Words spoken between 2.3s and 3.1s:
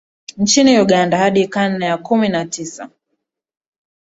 tisa